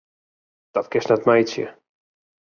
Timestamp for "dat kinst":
0.73-1.09